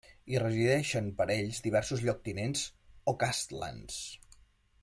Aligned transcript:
Hi 0.29 0.37
resideixen 0.43 1.11
per 1.19 1.27
ells 1.33 1.59
diversos 1.67 2.03
lloctinents 2.07 2.65
o 3.13 3.15
castlans. 3.25 4.01